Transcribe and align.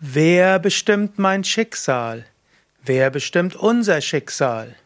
Wer 0.00 0.60
bestimmt 0.60 1.18
mein 1.18 1.42
Schicksal? 1.42 2.24
Wer 2.84 3.10
bestimmt 3.10 3.56
unser 3.56 4.00
Schicksal? 4.00 4.76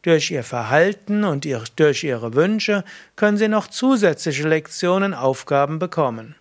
Durch 0.01 0.31
ihr 0.31 0.43
Verhalten 0.43 1.25
und 1.25 1.47
durch 1.77 2.05
ihre 2.05 2.35
Wünsche 2.35 2.85
können 3.17 3.37
sie 3.37 3.48
noch 3.48 3.67
zusätzliche 3.67 4.48
Lektionen, 4.48 5.13
Aufgaben 5.13 5.79
bekommen. 5.79 6.37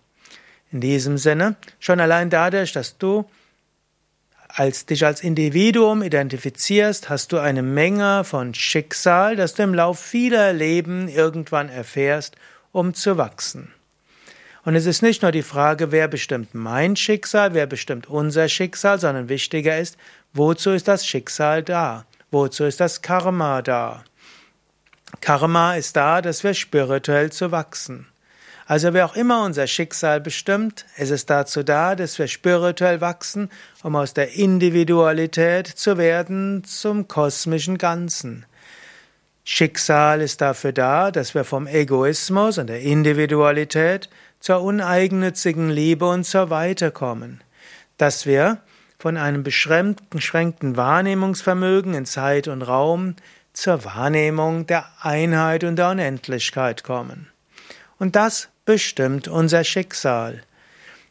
In 0.72 0.80
diesem 0.80 1.18
Sinne, 1.18 1.56
schon 1.78 2.00
allein 2.00 2.30
dadurch, 2.30 2.72
dass 2.72 2.96
du 2.96 3.28
als 4.56 4.86
dich 4.86 5.04
als 5.04 5.22
Individuum 5.22 6.02
identifizierst, 6.02 7.10
hast 7.10 7.32
du 7.32 7.38
eine 7.38 7.62
Menge 7.62 8.24
von 8.24 8.54
Schicksal, 8.54 9.36
das 9.36 9.52
du 9.52 9.62
im 9.62 9.74
Lauf 9.74 9.98
vieler 9.98 10.54
Leben 10.54 11.08
irgendwann 11.08 11.68
erfährst, 11.68 12.36
um 12.72 12.94
zu 12.94 13.18
wachsen. 13.18 13.70
Und 14.64 14.74
es 14.74 14.86
ist 14.86 15.02
nicht 15.02 15.20
nur 15.20 15.30
die 15.30 15.42
Frage, 15.42 15.92
wer 15.92 16.08
bestimmt 16.08 16.54
mein 16.54 16.96
Schicksal, 16.96 17.52
wer 17.52 17.66
bestimmt 17.66 18.08
unser 18.08 18.48
Schicksal, 18.48 18.98
sondern 18.98 19.28
wichtiger 19.28 19.78
ist, 19.78 19.98
wozu 20.32 20.70
ist 20.70 20.88
das 20.88 21.06
Schicksal 21.06 21.62
da? 21.62 22.06
Wozu 22.30 22.64
ist 22.64 22.80
das 22.80 23.02
Karma 23.02 23.60
da? 23.60 24.04
Karma 25.20 25.74
ist 25.74 25.96
da, 25.96 26.22
dass 26.22 26.44
wir 26.44 26.54
spirituell 26.54 27.30
zu 27.30 27.52
wachsen. 27.52 28.06
Also 28.68 28.92
wer 28.92 29.06
auch 29.06 29.14
immer 29.14 29.44
unser 29.44 29.68
Schicksal 29.68 30.20
bestimmt, 30.20 30.86
es 30.96 31.10
ist 31.10 31.30
dazu 31.30 31.62
da, 31.62 31.94
dass 31.94 32.18
wir 32.18 32.26
spirituell 32.26 33.00
wachsen, 33.00 33.48
um 33.84 33.94
aus 33.94 34.12
der 34.12 34.32
Individualität 34.32 35.68
zu 35.68 35.98
werden 35.98 36.64
zum 36.64 37.06
kosmischen 37.06 37.78
Ganzen. 37.78 38.44
Schicksal 39.44 40.20
ist 40.20 40.40
dafür 40.40 40.72
da, 40.72 41.12
dass 41.12 41.36
wir 41.36 41.44
vom 41.44 41.68
Egoismus 41.68 42.58
und 42.58 42.66
der 42.66 42.80
Individualität 42.80 44.08
zur 44.40 44.60
uneigennützigen 44.62 45.70
Liebe 45.70 46.08
und 46.08 46.24
zur 46.24 46.50
Weite 46.50 46.90
kommen. 46.90 47.44
Dass 47.98 48.26
wir 48.26 48.58
von 48.98 49.16
einem 49.16 49.44
beschränkten, 49.44 50.76
Wahrnehmungsvermögen 50.76 51.94
in 51.94 52.06
Zeit 52.06 52.48
und 52.48 52.62
Raum 52.62 53.14
zur 53.52 53.84
Wahrnehmung 53.84 54.66
der 54.66 54.86
Einheit 55.00 55.62
und 55.62 55.76
der 55.76 55.90
Unendlichkeit 55.90 56.82
kommen. 56.82 57.28
Und 57.98 58.16
das 58.16 58.48
bestimmt 58.66 59.28
unser 59.28 59.64
Schicksal. 59.64 60.42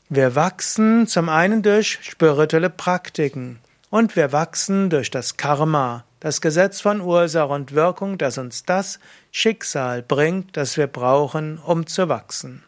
Wir 0.10 0.36
wachsen 0.36 1.08
zum 1.08 1.30
einen 1.30 1.64
durch 1.64 1.98
spirituelle 2.04 2.70
Praktiken 2.70 3.60
und 3.90 4.16
wir 4.16 4.32
wachsen 4.32 4.92
durch 4.92 5.10
das 5.10 5.38
Karma, 5.38 6.04
das 6.20 6.42
Gesetz 6.42 6.82
von 6.82 7.02
Ursache 7.02 7.52
und 7.52 7.74
Wirkung, 7.74 8.18
das 8.18 8.38
uns 8.38 8.66
das 8.66 9.00
Schicksal 9.32 10.04
bringt, 10.04 10.56
das 10.58 10.78
wir 10.78 10.88
brauchen, 10.88 11.58
um 11.58 11.88
zu 11.88 12.10
wachsen. 12.10 12.64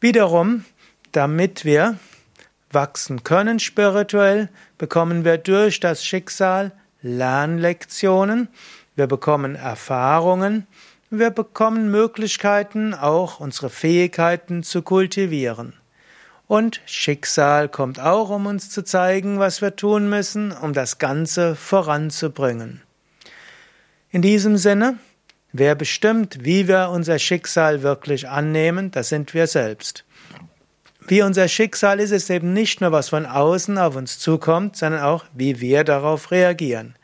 Wiederum, 0.00 0.64
damit 1.12 1.64
wir 1.64 1.98
wachsen 2.70 3.24
können 3.24 3.58
spirituell, 3.58 4.50
bekommen 4.76 5.24
wir 5.24 5.38
durch 5.38 5.80
das 5.80 6.04
Schicksal 6.04 6.72
Lernlektionen, 7.00 8.48
wir 8.94 9.06
bekommen 9.06 9.54
Erfahrungen, 9.54 10.66
wir 11.10 11.30
bekommen 11.30 11.90
Möglichkeiten, 11.90 12.94
auch 12.94 13.40
unsere 13.40 13.70
Fähigkeiten 13.70 14.62
zu 14.62 14.82
kultivieren. 14.82 15.72
Und 16.46 16.80
Schicksal 16.86 17.68
kommt 17.68 18.00
auch, 18.00 18.30
um 18.30 18.46
uns 18.46 18.70
zu 18.70 18.82
zeigen, 18.82 19.38
was 19.38 19.60
wir 19.60 19.76
tun 19.76 20.08
müssen, 20.08 20.52
um 20.52 20.72
das 20.72 20.98
Ganze 20.98 21.54
voranzubringen. 21.54 22.82
In 24.10 24.22
diesem 24.22 24.56
Sinne, 24.56 24.98
wer 25.52 25.74
bestimmt, 25.74 26.44
wie 26.44 26.66
wir 26.66 26.88
unser 26.88 27.18
Schicksal 27.18 27.82
wirklich 27.82 28.28
annehmen, 28.28 28.90
das 28.90 29.10
sind 29.10 29.34
wir 29.34 29.46
selbst. 29.46 30.04
Wie 31.06 31.22
unser 31.22 31.48
Schicksal 31.48 32.00
ist 32.00 32.12
es 32.12 32.28
eben 32.28 32.52
nicht 32.52 32.80
nur, 32.82 32.92
was 32.92 33.10
von 33.10 33.24
außen 33.24 33.78
auf 33.78 33.96
uns 33.96 34.18
zukommt, 34.18 34.76
sondern 34.76 35.02
auch, 35.02 35.24
wie 35.34 35.60
wir 35.60 35.84
darauf 35.84 36.30
reagieren. 36.30 36.97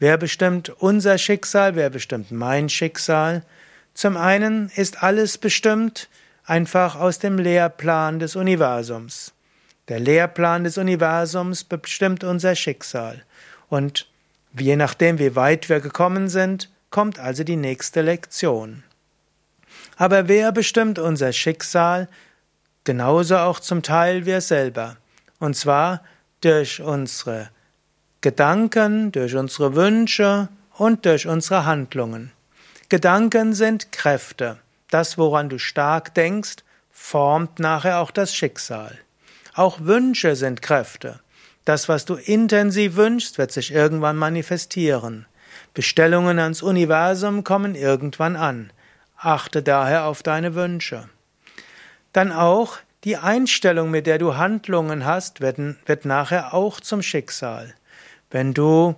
Wer 0.00 0.16
bestimmt 0.16 0.70
unser 0.70 1.18
Schicksal? 1.18 1.76
Wer 1.76 1.90
bestimmt 1.90 2.32
mein 2.32 2.70
Schicksal? 2.70 3.44
Zum 3.92 4.16
einen 4.16 4.70
ist 4.74 5.02
alles 5.02 5.36
bestimmt 5.36 6.08
einfach 6.46 6.96
aus 6.96 7.18
dem 7.18 7.38
Lehrplan 7.38 8.18
des 8.18 8.34
Universums. 8.34 9.34
Der 9.88 10.00
Lehrplan 10.00 10.64
des 10.64 10.78
Universums 10.78 11.64
bestimmt 11.64 12.24
unser 12.24 12.56
Schicksal. 12.56 13.22
Und 13.68 14.08
je 14.58 14.74
nachdem, 14.74 15.18
wie 15.18 15.36
weit 15.36 15.68
wir 15.68 15.80
gekommen 15.80 16.30
sind, 16.30 16.70
kommt 16.88 17.18
also 17.18 17.44
die 17.44 17.56
nächste 17.56 18.00
Lektion. 18.00 18.84
Aber 19.96 20.28
wer 20.28 20.50
bestimmt 20.50 20.98
unser 20.98 21.34
Schicksal? 21.34 22.08
Genauso 22.84 23.36
auch 23.36 23.60
zum 23.60 23.82
Teil 23.82 24.24
wir 24.24 24.40
selber. 24.40 24.96
Und 25.40 25.56
zwar 25.56 26.02
durch 26.40 26.80
unsere 26.80 27.50
Gedanken, 28.22 29.12
durch 29.12 29.34
unsere 29.34 29.74
Wünsche 29.74 30.50
und 30.76 31.06
durch 31.06 31.26
unsere 31.26 31.64
Handlungen. 31.64 32.32
Gedanken 32.90 33.54
sind 33.54 33.92
Kräfte. 33.92 34.58
Das, 34.90 35.16
woran 35.16 35.48
du 35.48 35.58
stark 35.58 36.14
denkst, 36.14 36.56
formt 36.90 37.58
nachher 37.60 37.98
auch 37.98 38.10
das 38.10 38.34
Schicksal. 38.34 38.98
Auch 39.54 39.80
Wünsche 39.80 40.36
sind 40.36 40.60
Kräfte. 40.60 41.20
Das, 41.64 41.88
was 41.88 42.04
du 42.04 42.16
intensiv 42.16 42.96
wünschst, 42.96 43.38
wird 43.38 43.52
sich 43.52 43.72
irgendwann 43.72 44.16
manifestieren. 44.16 45.24
Bestellungen 45.72 46.38
ans 46.38 46.60
Universum 46.60 47.42
kommen 47.42 47.74
irgendwann 47.74 48.36
an. 48.36 48.70
Achte 49.16 49.62
daher 49.62 50.04
auf 50.04 50.22
deine 50.22 50.54
Wünsche. 50.54 51.08
Dann 52.12 52.32
auch 52.32 52.76
die 53.04 53.16
Einstellung, 53.16 53.90
mit 53.90 54.06
der 54.06 54.18
du 54.18 54.36
Handlungen 54.36 55.06
hast, 55.06 55.40
wird, 55.40 55.56
wird 55.86 56.04
nachher 56.04 56.52
auch 56.52 56.82
zum 56.82 57.00
Schicksal. 57.00 57.72
Wenn 58.30 58.54
du 58.54 58.94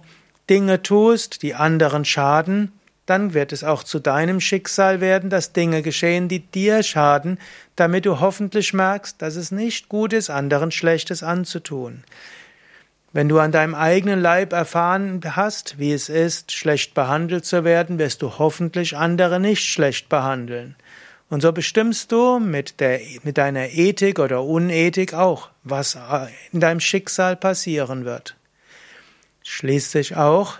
Dinge 0.51 0.83
tust, 0.83 1.43
die 1.43 1.55
anderen 1.55 2.05
schaden, 2.05 2.73
dann 3.07 3.35
wird 3.35 3.53
es 3.53 3.65
auch 3.65 3.83
zu 3.83 3.99
deinem 3.99 4.41
Schicksal 4.41 5.01
werden, 5.01 5.29
dass 5.29 5.53
Dinge 5.53 5.83
geschehen, 5.83 6.29
die 6.29 6.41
dir 6.41 6.83
schaden, 6.83 7.39
damit 7.75 8.07
du 8.07 8.21
hoffentlich 8.21 8.73
merkst, 8.73 9.21
dass 9.21 9.37
es 9.37 9.51
nicht 9.51 9.89
gut 9.89 10.13
ist, 10.13 10.31
anderen 10.31 10.71
Schlechtes 10.71 11.23
anzutun. 11.23 12.05
Wenn 13.13 13.29
du 13.29 13.39
an 13.39 13.53
deinem 13.53 13.75
eigenen 13.75 14.21
Leib 14.21 14.53
erfahren 14.53 15.21
hast, 15.37 15.79
wie 15.79 15.93
es 15.93 16.09
ist, 16.09 16.53
schlecht 16.53 16.95
behandelt 16.95 17.45
zu 17.45 17.65
werden, 17.65 17.99
wirst 17.99 18.23
du 18.23 18.39
hoffentlich 18.39 18.97
andere 18.97 19.39
nicht 19.39 19.65
schlecht 19.65 20.09
behandeln. 20.09 20.77
Und 21.29 21.43
so 21.43 21.53
bestimmst 21.53 22.13
du 22.13 22.39
mit, 22.39 22.81
der, 22.81 23.01
mit 23.23 23.37
deiner 23.37 23.71
Ethik 23.71 24.19
oder 24.19 24.45
Unethik 24.45 25.13
auch, 25.15 25.51
was 25.65 25.99
in 26.53 26.61
deinem 26.61 26.81
Schicksal 26.81 27.37
passieren 27.37 28.05
wird. 28.05 28.37
Schließlich 29.63 30.17
auch, 30.17 30.55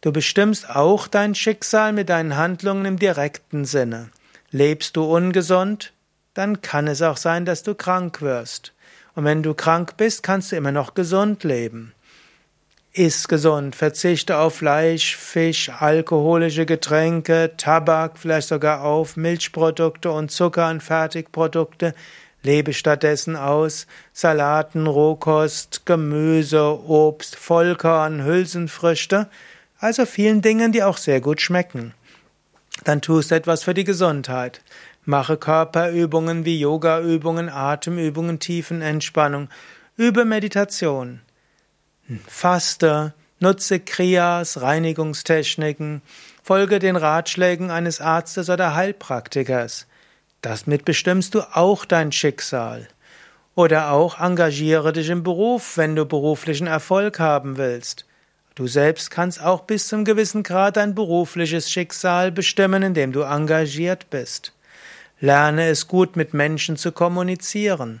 du 0.00 0.10
bestimmst 0.10 0.70
auch 0.70 1.06
dein 1.06 1.34
Schicksal 1.34 1.92
mit 1.92 2.08
deinen 2.08 2.34
Handlungen 2.34 2.86
im 2.86 2.98
direkten 2.98 3.66
Sinne. 3.66 4.08
Lebst 4.50 4.96
du 4.96 5.04
ungesund, 5.04 5.92
dann 6.32 6.62
kann 6.62 6.86
es 6.86 7.02
auch 7.02 7.18
sein, 7.18 7.44
dass 7.44 7.62
du 7.62 7.74
krank 7.74 8.22
wirst. 8.22 8.72
Und 9.14 9.26
wenn 9.26 9.42
du 9.42 9.52
krank 9.52 9.98
bist, 9.98 10.22
kannst 10.22 10.50
du 10.50 10.56
immer 10.56 10.72
noch 10.72 10.94
gesund 10.94 11.44
leben. 11.44 11.92
Iss 12.94 13.28
gesund, 13.28 13.76
verzichte 13.76 14.38
auf 14.38 14.54
Fleisch, 14.54 15.14
Fisch, 15.14 15.68
alkoholische 15.68 16.64
Getränke, 16.64 17.52
Tabak, 17.58 18.16
vielleicht 18.16 18.48
sogar 18.48 18.82
auf 18.82 19.18
Milchprodukte 19.18 20.10
und 20.10 20.30
Zucker 20.30 20.70
und 20.70 20.82
Fertigprodukte. 20.82 21.94
Lebe 22.42 22.72
stattdessen 22.72 23.36
aus 23.36 23.86
Salaten, 24.12 24.86
Rohkost, 24.86 25.86
Gemüse, 25.86 26.78
Obst, 26.86 27.36
Vollkorn, 27.36 28.24
Hülsenfrüchte, 28.24 29.28
also 29.78 30.06
vielen 30.06 30.42
Dingen, 30.42 30.72
die 30.72 30.82
auch 30.82 30.96
sehr 30.96 31.20
gut 31.20 31.40
schmecken. 31.40 31.94
Dann 32.84 33.00
tust 33.00 33.32
etwas 33.32 33.64
für 33.64 33.74
die 33.74 33.84
Gesundheit. 33.84 34.60
Mache 35.04 35.36
Körperübungen 35.36 36.44
wie 36.44 36.60
Yogaübungen, 36.60 37.48
Atemübungen, 37.48 38.38
Tiefenentspannung. 38.38 39.48
Übe 39.96 40.24
Meditation. 40.24 41.20
Faste, 42.26 43.14
nutze 43.40 43.80
Kriyas, 43.80 44.60
Reinigungstechniken, 44.60 46.02
folge 46.42 46.78
den 46.78 46.96
Ratschlägen 46.96 47.70
eines 47.70 48.00
Arztes 48.00 48.48
oder 48.48 48.74
Heilpraktikers. 48.74 49.87
Damit 50.42 50.84
bestimmst 50.84 51.34
du 51.34 51.40
auch 51.40 51.84
dein 51.84 52.12
Schicksal. 52.12 52.88
Oder 53.54 53.90
auch 53.90 54.20
engagiere 54.20 54.92
dich 54.92 55.10
im 55.10 55.24
Beruf, 55.24 55.76
wenn 55.76 55.96
du 55.96 56.06
beruflichen 56.06 56.68
Erfolg 56.68 57.18
haben 57.18 57.56
willst. 57.56 58.04
Du 58.54 58.66
selbst 58.66 59.10
kannst 59.10 59.42
auch 59.42 59.62
bis 59.62 59.88
zum 59.88 60.04
gewissen 60.04 60.42
Grad 60.42 60.76
dein 60.76 60.94
berufliches 60.94 61.70
Schicksal 61.70 62.30
bestimmen, 62.30 62.82
indem 62.82 63.12
du 63.12 63.22
engagiert 63.22 64.10
bist. 64.10 64.52
Lerne 65.20 65.68
es 65.68 65.88
gut 65.88 66.14
mit 66.14 66.34
Menschen 66.34 66.76
zu 66.76 66.92
kommunizieren. 66.92 68.00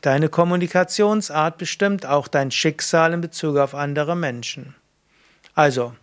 Deine 0.00 0.28
Kommunikationsart 0.28 1.58
bestimmt 1.58 2.06
auch 2.06 2.28
dein 2.28 2.50
Schicksal 2.50 3.12
in 3.12 3.20
Bezug 3.20 3.56
auf 3.56 3.74
andere 3.74 4.16
Menschen. 4.16 4.74
Also, 5.54 5.94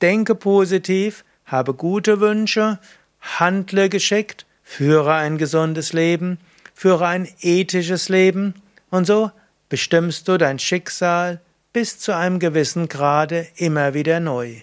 denke 0.00 0.34
positiv, 0.34 1.24
habe 1.46 1.74
gute 1.74 2.20
Wünsche, 2.20 2.78
handle 3.20 3.88
geschickt, 3.88 4.46
führe 4.76 5.14
ein 5.14 5.38
gesundes 5.38 5.94
Leben, 5.94 6.36
führe 6.74 7.06
ein 7.06 7.26
ethisches 7.40 8.10
Leben 8.10 8.52
und 8.90 9.06
so 9.06 9.30
bestimmst 9.70 10.28
du 10.28 10.36
dein 10.36 10.58
Schicksal 10.58 11.40
bis 11.72 11.98
zu 11.98 12.14
einem 12.14 12.38
gewissen 12.40 12.86
Grade 12.86 13.46
immer 13.56 13.94
wieder 13.94 14.20
neu. 14.20 14.56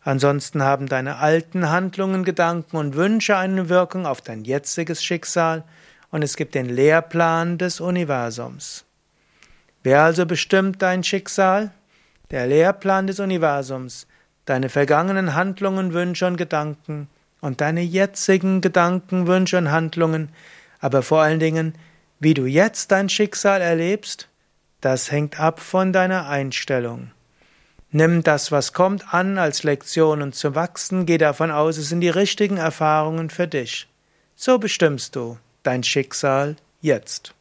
Ansonsten 0.00 0.62
haben 0.62 0.86
deine 0.86 1.18
alten 1.18 1.68
Handlungen, 1.68 2.24
Gedanken 2.24 2.78
und 2.78 2.96
Wünsche 2.96 3.36
eine 3.36 3.68
Wirkung 3.68 4.06
auf 4.06 4.22
dein 4.22 4.42
jetziges 4.44 5.04
Schicksal 5.04 5.64
und 6.10 6.22
es 6.22 6.36
gibt 6.36 6.54
den 6.54 6.70
Lehrplan 6.70 7.58
des 7.58 7.78
Universums. 7.78 8.86
Wer 9.82 10.00
also 10.00 10.24
bestimmt 10.24 10.80
dein 10.80 11.04
Schicksal? 11.04 11.72
Der 12.30 12.46
Lehrplan 12.46 13.06
des 13.06 13.20
Universums, 13.20 14.06
deine 14.46 14.70
vergangenen 14.70 15.34
Handlungen, 15.34 15.92
Wünsche 15.92 16.26
und 16.26 16.38
Gedanken 16.38 17.08
und 17.42 17.60
deine 17.60 17.82
jetzigen 17.82 18.62
Gedanken, 18.62 19.26
Wünsche 19.26 19.58
und 19.58 19.70
Handlungen, 19.70 20.30
aber 20.80 21.02
vor 21.02 21.20
allen 21.20 21.40
Dingen, 21.40 21.74
wie 22.18 22.32
du 22.32 22.46
jetzt 22.46 22.90
dein 22.90 23.10
Schicksal 23.10 23.60
erlebst, 23.60 24.28
das 24.80 25.12
hängt 25.12 25.38
ab 25.38 25.60
von 25.60 25.92
deiner 25.92 26.28
Einstellung. 26.28 27.10
Nimm 27.90 28.22
das, 28.22 28.50
was 28.50 28.72
kommt, 28.72 29.12
an 29.12 29.36
als 29.36 29.64
Lektion 29.64 30.22
und 30.22 30.34
zu 30.34 30.54
wachsen, 30.54 31.04
geh 31.04 31.18
davon 31.18 31.50
aus, 31.50 31.76
es 31.76 31.90
sind 31.90 32.00
die 32.00 32.08
richtigen 32.08 32.56
Erfahrungen 32.56 33.28
für 33.28 33.46
dich. 33.46 33.86
So 34.34 34.58
bestimmst 34.58 35.14
du 35.14 35.36
dein 35.62 35.82
Schicksal 35.82 36.56
jetzt. 36.80 37.34